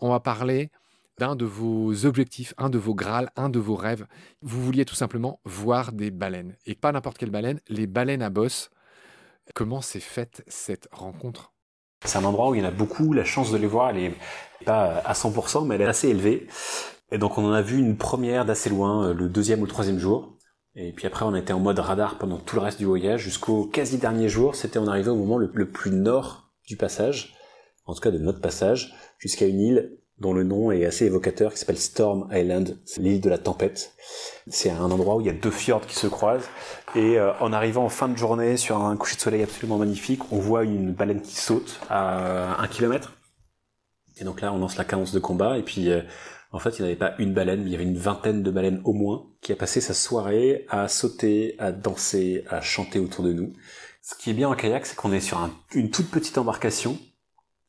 on 0.00 0.10
va 0.10 0.20
parler 0.20 0.70
d'un 1.18 1.36
de 1.36 1.44
vos 1.44 2.06
objectifs, 2.06 2.54
un 2.56 2.70
de 2.70 2.78
vos 2.78 2.94
grâles, 2.94 3.30
un 3.36 3.50
de 3.50 3.58
vos 3.58 3.76
rêves. 3.76 4.06
Vous 4.40 4.62
vouliez 4.62 4.84
tout 4.84 4.94
simplement 4.94 5.40
voir 5.44 5.92
des 5.92 6.10
baleines. 6.10 6.56
Et 6.66 6.74
pas 6.74 6.92
n'importe 6.92 7.18
quelle 7.18 7.30
baleine, 7.30 7.60
les 7.68 7.86
baleines 7.86 8.22
à 8.22 8.30
bosse. 8.30 8.70
Comment 9.54 9.82
s'est 9.82 10.00
faite 10.00 10.42
cette 10.46 10.88
rencontre? 10.92 11.52
C'est 12.04 12.16
un 12.16 12.24
endroit 12.24 12.48
où 12.48 12.54
il 12.54 12.62
y 12.62 12.64
en 12.64 12.68
a 12.68 12.70
beaucoup. 12.70 13.12
La 13.12 13.24
chance 13.24 13.52
de 13.52 13.58
les 13.58 13.66
voir, 13.66 13.90
elle 13.90 13.98
est 13.98 14.14
pas 14.64 14.98
à 15.04 15.12
100%, 15.12 15.66
mais 15.66 15.74
elle 15.74 15.82
est 15.82 15.86
assez 15.86 16.08
élevée. 16.08 16.46
Et 17.12 17.18
donc 17.18 17.36
on 17.36 17.44
en 17.44 17.52
a 17.52 17.62
vu 17.62 17.78
une 17.78 17.96
première 17.96 18.44
d'assez 18.44 18.70
loin, 18.70 19.08
euh, 19.08 19.14
le 19.14 19.28
deuxième 19.28 19.60
ou 19.60 19.64
le 19.64 19.70
troisième 19.70 19.98
jour. 19.98 20.36
Et 20.76 20.92
puis 20.92 21.06
après 21.06 21.24
on 21.24 21.34
était 21.34 21.52
en 21.52 21.58
mode 21.58 21.80
radar 21.80 22.18
pendant 22.18 22.38
tout 22.38 22.56
le 22.56 22.62
reste 22.62 22.78
du 22.78 22.84
voyage, 22.84 23.20
jusqu'au 23.20 23.64
quasi 23.64 23.98
dernier 23.98 24.28
jour. 24.28 24.54
C'était 24.54 24.78
on 24.78 24.86
arrivait 24.86 25.10
au 25.10 25.16
moment 25.16 25.36
le, 25.36 25.50
le 25.52 25.68
plus 25.68 25.90
nord 25.90 26.52
du 26.66 26.76
passage, 26.76 27.34
en 27.86 27.94
tout 27.94 28.00
cas 28.00 28.10
de 28.10 28.18
notre 28.18 28.40
passage, 28.40 28.94
jusqu'à 29.18 29.46
une 29.46 29.60
île 29.60 29.96
dont 30.18 30.34
le 30.34 30.44
nom 30.44 30.70
est 30.70 30.84
assez 30.84 31.06
évocateur, 31.06 31.52
qui 31.52 31.58
s'appelle 31.58 31.78
Storm 31.78 32.28
Island, 32.30 32.78
c'est 32.84 33.00
l'île 33.00 33.22
de 33.22 33.30
la 33.30 33.38
tempête. 33.38 33.94
C'est 34.48 34.70
un 34.70 34.90
endroit 34.90 35.16
où 35.16 35.20
il 35.22 35.26
y 35.26 35.30
a 35.30 35.34
deux 35.34 35.50
fjords 35.50 35.86
qui 35.86 35.96
se 35.96 36.06
croisent, 36.06 36.48
et 36.94 37.18
euh, 37.18 37.32
en 37.40 37.52
arrivant 37.52 37.84
en 37.84 37.88
fin 37.88 38.08
de 38.08 38.18
journée 38.18 38.58
sur 38.58 38.76
un 38.76 38.96
coucher 38.96 39.16
de 39.16 39.22
soleil 39.22 39.42
absolument 39.42 39.78
magnifique, 39.78 40.30
on 40.30 40.38
voit 40.38 40.64
une 40.64 40.92
baleine 40.92 41.22
qui 41.22 41.36
saute 41.36 41.80
à 41.88 42.60
un 42.60 42.68
kilomètre. 42.68 43.14
Et 44.18 44.24
donc 44.24 44.42
là, 44.42 44.52
on 44.52 44.58
lance 44.58 44.76
la 44.76 44.84
cadence 44.84 45.12
de 45.12 45.20
combat, 45.20 45.56
et 45.56 45.62
puis 45.62 45.90
euh, 45.90 46.02
en 46.52 46.58
fait, 46.58 46.78
il 46.78 46.82
n'y 46.82 46.88
avait 46.88 46.98
pas 46.98 47.14
une 47.18 47.32
baleine, 47.32 47.62
il 47.62 47.70
y 47.70 47.74
avait 47.74 47.84
une 47.84 47.96
vingtaine 47.96 48.42
de 48.42 48.50
baleines 48.50 48.82
au 48.84 48.92
moins, 48.92 49.26
qui 49.40 49.52
a 49.52 49.56
passé 49.56 49.80
sa 49.80 49.94
soirée 49.94 50.66
à 50.68 50.88
sauter, 50.88 51.54
à 51.58 51.72
danser, 51.72 52.44
à 52.50 52.60
chanter 52.60 52.98
autour 52.98 53.24
de 53.24 53.32
nous. 53.32 53.54
Ce 54.02 54.14
qui 54.16 54.30
est 54.30 54.34
bien 54.34 54.48
en 54.48 54.54
kayak, 54.54 54.84
c'est 54.84 54.96
qu'on 54.96 55.12
est 55.12 55.20
sur 55.20 55.48
une 55.72 55.90
toute 55.90 56.10
petite 56.10 56.36
embarcation, 56.36 56.98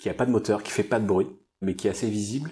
qui 0.00 0.08
a 0.08 0.14
pas 0.14 0.26
de 0.26 0.30
moteur, 0.30 0.62
qui 0.62 0.72
fait 0.72 0.82
pas 0.82 0.98
de 0.98 1.06
bruit, 1.06 1.28
mais 1.60 1.74
qui 1.74 1.86
est 1.86 1.90
assez 1.90 2.08
visible. 2.08 2.50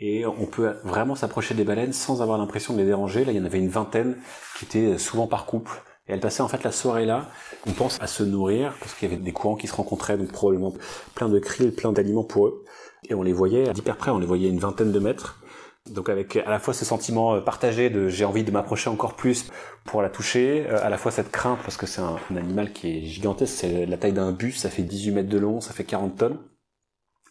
Et 0.00 0.24
on 0.26 0.46
peut 0.46 0.74
vraiment 0.84 1.16
s'approcher 1.16 1.54
des 1.54 1.64
baleines 1.64 1.92
sans 1.92 2.22
avoir 2.22 2.38
l'impression 2.38 2.72
de 2.72 2.78
les 2.78 2.86
déranger. 2.86 3.24
Là, 3.24 3.32
il 3.32 3.38
y 3.38 3.40
en 3.40 3.44
avait 3.44 3.58
une 3.58 3.68
vingtaine 3.68 4.16
qui 4.56 4.64
étaient 4.64 4.96
souvent 4.96 5.26
par 5.26 5.44
couple. 5.44 5.72
Et 6.06 6.12
elles 6.12 6.20
passaient 6.20 6.42
en 6.42 6.48
fait 6.48 6.62
la 6.62 6.72
soirée 6.72 7.04
là. 7.04 7.28
On 7.66 7.72
pense 7.72 7.98
à 8.00 8.06
se 8.06 8.22
nourrir 8.22 8.74
parce 8.80 8.94
qu'il 8.94 9.10
y 9.10 9.12
avait 9.12 9.20
des 9.20 9.32
courants 9.32 9.56
qui 9.56 9.66
se 9.66 9.74
rencontraient, 9.74 10.16
donc 10.16 10.32
probablement 10.32 10.72
plein 11.14 11.28
de 11.28 11.38
krill, 11.38 11.72
plein 11.72 11.92
d'aliments 11.92 12.24
pour 12.24 12.46
eux. 12.46 12.64
Et 13.08 13.14
on 13.14 13.22
les 13.22 13.32
voyait 13.32 13.72
d'hyper 13.72 13.96
près, 13.96 14.10
on 14.10 14.18
les 14.18 14.26
voyait 14.26 14.48
une 14.48 14.60
vingtaine 14.60 14.92
de 14.92 14.98
mètres. 14.98 15.42
Donc 15.90 16.08
avec 16.08 16.36
à 16.36 16.50
la 16.50 16.58
fois 16.58 16.74
ce 16.74 16.84
sentiment 16.84 17.34
euh, 17.34 17.40
partagé 17.40 17.90
de 17.90 18.08
j'ai 18.08 18.24
envie 18.24 18.44
de 18.44 18.50
m'approcher 18.50 18.90
encore 18.90 19.14
plus 19.14 19.48
pour 19.84 20.02
la 20.02 20.10
toucher, 20.10 20.66
euh, 20.68 20.84
à 20.84 20.90
la 20.90 20.98
fois 20.98 21.10
cette 21.10 21.30
crainte 21.30 21.58
parce 21.62 21.76
que 21.76 21.86
c'est 21.86 22.02
un, 22.02 22.18
animal 22.36 22.72
qui 22.72 22.98
est 22.98 23.00
gigantesque, 23.06 23.54
c'est 23.54 23.86
la 23.86 23.96
taille 23.96 24.12
d'un 24.12 24.32
bus, 24.32 24.58
ça 24.58 24.68
fait 24.68 24.82
18 24.82 25.12
mètres 25.12 25.28
de 25.30 25.38
long, 25.38 25.60
ça 25.60 25.72
fait 25.72 25.84
40 25.84 26.16
tonnes 26.16 26.38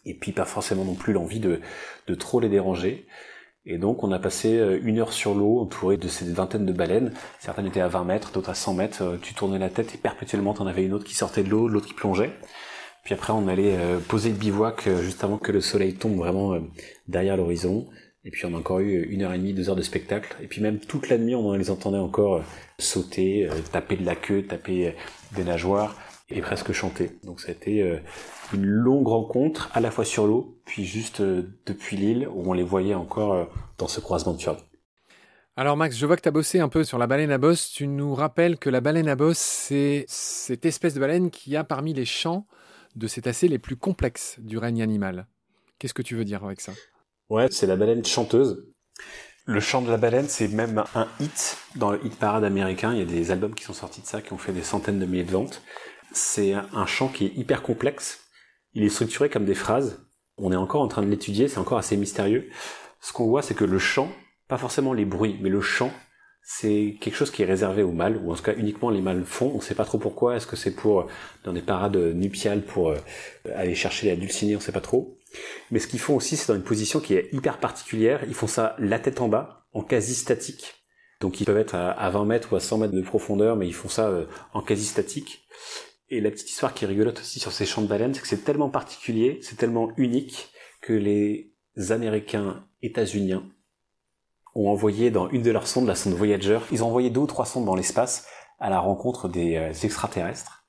et 0.08 0.14
puis 0.14 0.32
pas 0.32 0.44
forcément 0.44 0.84
non 0.84 0.94
plus 0.94 1.12
l'envie 1.12 1.40
de, 1.40 1.60
de 2.06 2.14
trop 2.14 2.40
les 2.40 2.48
déranger. 2.48 3.06
Et 3.70 3.76
donc 3.76 4.02
on 4.02 4.12
a 4.12 4.18
passé 4.18 4.56
euh, 4.56 4.80
une 4.82 4.98
heure 4.98 5.12
sur 5.12 5.34
l'eau 5.34 5.60
entouré 5.60 5.98
de 5.98 6.08
ces 6.08 6.24
vingtaines 6.32 6.64
de 6.64 6.72
baleines. 6.72 7.12
Certaines 7.38 7.66
étaient 7.66 7.82
à 7.82 7.88
20 7.88 8.04
mètres, 8.04 8.32
d'autres 8.32 8.50
à 8.50 8.54
100 8.54 8.74
mètres. 8.74 9.02
Euh, 9.02 9.16
tu 9.20 9.34
tournais 9.34 9.58
la 9.58 9.68
tête 9.68 9.94
et 9.94 9.98
perpétuellement 9.98 10.54
t'en 10.54 10.66
avais 10.66 10.84
une 10.84 10.94
autre 10.94 11.04
qui 11.04 11.14
sortait 11.14 11.42
de 11.42 11.50
l'eau, 11.50 11.68
l'autre 11.68 11.86
qui 11.86 11.92
plongeait. 11.92 12.32
Puis 13.04 13.12
après 13.12 13.34
on 13.34 13.46
allait 13.46 13.76
euh, 13.76 13.98
poser 13.98 14.30
le 14.30 14.36
bivouac 14.36 14.88
juste 15.02 15.22
avant 15.22 15.36
que 15.36 15.52
le 15.52 15.60
soleil 15.60 15.94
tombe 15.94 16.16
vraiment 16.16 16.58
derrière 17.08 17.36
l'horizon. 17.36 17.86
Et 18.24 18.30
puis 18.30 18.46
on 18.46 18.54
a 18.54 18.58
encore 18.58 18.80
eu 18.80 19.02
une 19.02 19.22
heure 19.22 19.34
et 19.34 19.38
demie, 19.38 19.52
deux 19.52 19.68
heures 19.68 19.76
de 19.76 19.82
spectacle. 19.82 20.34
Et 20.42 20.46
puis 20.46 20.62
même 20.62 20.78
toute 20.78 21.10
la 21.10 21.18
nuit 21.18 21.34
on 21.34 21.52
les 21.52 21.70
entendait 21.70 21.98
encore 21.98 22.42
sauter, 22.78 23.48
taper 23.70 23.96
de 23.96 24.06
la 24.06 24.16
queue, 24.16 24.42
taper 24.42 24.94
des 25.36 25.44
nageoires 25.44 25.94
et 26.30 26.40
presque 26.40 26.72
chanter. 26.72 27.10
Donc 27.24 27.40
ça 27.40 27.48
a 27.48 27.52
été 27.52 28.00
une 28.52 28.66
longue 28.66 29.08
rencontre, 29.08 29.70
à 29.74 29.80
la 29.80 29.90
fois 29.90 30.04
sur 30.04 30.26
l'eau, 30.26 30.58
puis 30.64 30.84
juste 30.84 31.20
euh, 31.20 31.42
depuis 31.66 31.96
l'île, 31.96 32.28
où 32.28 32.50
on 32.50 32.52
les 32.52 32.62
voyait 32.62 32.94
encore 32.94 33.32
euh, 33.32 33.44
dans 33.78 33.88
ce 33.88 34.00
croisement 34.00 34.32
de 34.32 34.38
fjord. 34.38 34.58
Alors 35.56 35.76
Max, 35.76 35.96
je 35.96 36.06
vois 36.06 36.16
que 36.16 36.22
tu 36.22 36.28
as 36.28 36.32
bossé 36.32 36.60
un 36.60 36.68
peu 36.68 36.84
sur 36.84 36.98
la 36.98 37.06
baleine 37.06 37.32
à 37.32 37.38
bosse. 37.38 37.70
Tu 37.70 37.88
nous 37.88 38.14
rappelles 38.14 38.58
que 38.58 38.70
la 38.70 38.80
baleine 38.80 39.08
à 39.08 39.16
bosse, 39.16 39.38
c'est 39.38 40.04
cette 40.06 40.64
espèce 40.64 40.94
de 40.94 41.00
baleine 41.00 41.30
qui 41.30 41.56
a 41.56 41.64
parmi 41.64 41.92
les 41.94 42.04
champs 42.04 42.46
de 42.94 43.06
cétacés 43.06 43.48
les 43.48 43.58
plus 43.58 43.76
complexes 43.76 44.36
du 44.38 44.56
règne 44.56 44.82
animal. 44.82 45.26
Qu'est-ce 45.78 45.94
que 45.94 46.02
tu 46.02 46.14
veux 46.14 46.24
dire 46.24 46.44
avec 46.44 46.60
ça? 46.60 46.72
Ouais, 47.28 47.48
c'est 47.50 47.66
la 47.66 47.76
baleine 47.76 48.04
chanteuse. 48.04 48.64
Le 49.50 49.60
chant 49.60 49.80
de 49.80 49.90
la 49.90 49.96
baleine, 49.96 50.28
c'est 50.28 50.48
même 50.48 50.84
un 50.94 51.08
hit 51.20 51.56
dans 51.74 51.90
le 51.90 52.04
hit 52.04 52.14
parade 52.18 52.44
américain. 52.44 52.92
Il 52.92 52.98
y 52.98 53.02
a 53.02 53.06
des 53.06 53.30
albums 53.30 53.54
qui 53.54 53.64
sont 53.64 53.72
sortis 53.72 54.02
de 54.02 54.06
ça, 54.06 54.20
qui 54.20 54.34
ont 54.34 54.38
fait 54.38 54.52
des 54.52 54.62
centaines 54.62 54.98
de 54.98 55.06
milliers 55.06 55.24
de 55.24 55.30
ventes. 55.30 55.62
C'est 56.12 56.52
un 56.52 56.84
chant 56.84 57.08
qui 57.08 57.24
est 57.24 57.32
hyper 57.34 57.62
complexe, 57.62 58.28
il 58.74 58.84
est 58.84 58.90
structuré 58.90 59.30
comme 59.30 59.46
des 59.46 59.54
phrases. 59.54 60.06
On 60.36 60.52
est 60.52 60.56
encore 60.56 60.82
en 60.82 60.88
train 60.88 61.00
de 61.00 61.08
l'étudier, 61.08 61.48
c'est 61.48 61.56
encore 61.56 61.78
assez 61.78 61.96
mystérieux. 61.96 62.50
Ce 63.00 63.14
qu'on 63.14 63.26
voit, 63.26 63.40
c'est 63.40 63.54
que 63.54 63.64
le 63.64 63.78
chant, 63.78 64.12
pas 64.48 64.58
forcément 64.58 64.92
les 64.92 65.06
bruits, 65.06 65.38
mais 65.40 65.48
le 65.48 65.62
chant, 65.62 65.94
c'est 66.50 66.96
quelque 66.98 67.14
chose 67.14 67.30
qui 67.30 67.42
est 67.42 67.44
réservé 67.44 67.82
aux 67.82 67.92
mâles, 67.92 68.16
ou 68.24 68.32
en 68.32 68.34
tout 68.34 68.42
cas 68.42 68.54
uniquement 68.54 68.88
les 68.88 69.02
mâles 69.02 69.26
font. 69.26 69.50
On 69.52 69.58
ne 69.58 69.62
sait 69.62 69.74
pas 69.74 69.84
trop 69.84 69.98
pourquoi. 69.98 70.34
Est-ce 70.34 70.46
que 70.46 70.56
c'est 70.56 70.74
pour 70.74 71.06
dans 71.44 71.52
des 71.52 71.60
parades 71.60 71.98
nuptiales 71.98 72.62
pour 72.62 72.88
euh, 72.88 72.96
aller 73.54 73.74
chercher 73.74 74.08
la 74.08 74.16
dulcinée 74.16 74.56
On 74.56 74.58
ne 74.58 74.62
sait 74.62 74.72
pas 74.72 74.80
trop. 74.80 75.18
Mais 75.70 75.78
ce 75.78 75.86
qu'ils 75.86 76.00
font 76.00 76.16
aussi, 76.16 76.38
c'est 76.38 76.48
dans 76.48 76.54
une 76.54 76.64
position 76.64 77.00
qui 77.00 77.12
est 77.12 77.28
hyper 77.32 77.58
particulière. 77.60 78.22
Ils 78.26 78.34
font 78.34 78.46
ça 78.46 78.76
la 78.78 78.98
tête 78.98 79.20
en 79.20 79.28
bas, 79.28 79.66
en 79.74 79.82
quasi 79.82 80.14
statique. 80.14 80.74
Donc 81.20 81.38
ils 81.38 81.44
peuvent 81.44 81.58
être 81.58 81.74
à 81.74 82.08
20 82.08 82.24
mètres 82.24 82.50
ou 82.54 82.56
à 82.56 82.60
100 82.60 82.78
mètres 82.78 82.94
de 82.94 83.02
profondeur, 83.02 83.54
mais 83.54 83.66
ils 83.66 83.74
font 83.74 83.90
ça 83.90 84.08
euh, 84.08 84.24
en 84.54 84.62
quasi 84.62 84.86
statique. 84.86 85.42
Et 86.08 86.22
la 86.22 86.30
petite 86.30 86.48
histoire 86.48 86.72
qui 86.72 86.86
est 86.86 86.88
rigolote 86.88 87.20
aussi 87.20 87.40
sur 87.40 87.52
ces 87.52 87.66
champs 87.66 87.82
de 87.82 87.88
baleines, 87.88 88.14
c'est 88.14 88.22
que 88.22 88.26
c'est 88.26 88.44
tellement 88.44 88.70
particulier, 88.70 89.38
c'est 89.42 89.56
tellement 89.56 89.92
unique 89.98 90.48
que 90.80 90.94
les 90.94 91.52
Américains 91.90 92.64
états-uniens 92.80 93.44
ont 94.58 94.70
envoyé 94.70 95.10
dans 95.10 95.28
une 95.30 95.42
de 95.42 95.50
leurs 95.50 95.66
sondes, 95.66 95.86
la 95.86 95.94
sonde 95.94 96.14
Voyager, 96.14 96.58
ils 96.72 96.82
ont 96.82 96.88
envoyé 96.88 97.10
deux 97.10 97.20
ou 97.20 97.26
trois 97.26 97.46
sondes 97.46 97.64
dans 97.64 97.76
l'espace 97.76 98.26
à 98.58 98.70
la 98.70 98.80
rencontre 98.80 99.28
des 99.28 99.56
euh, 99.56 99.72
extraterrestres 99.72 100.64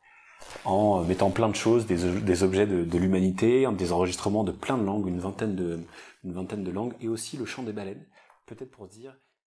en 0.66 1.04
mettant 1.04 1.30
plein 1.30 1.50
de 1.50 1.56
choses, 1.56 1.86
des, 1.86 2.44
objets 2.44 2.66
de, 2.66 2.98
l'humanité, 2.98 3.68
des 3.72 3.92
enregistrements 3.92 4.44
de 4.44 4.52
plein 4.52 4.78
de 4.78 4.84
langues, 4.84 5.08
une 5.08 5.20
vingtaine 5.20 5.56
de 5.56 6.72
langues, 6.72 6.96
et 7.02 7.08
aussi 7.08 7.38
le 7.38 7.46
chant 7.46 7.64
des 7.64 7.72
baleines, 7.72 8.06
peut-être 8.48 8.72
pour 8.72 8.88
dire 8.88 9.16